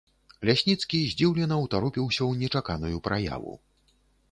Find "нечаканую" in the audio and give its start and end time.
2.43-2.97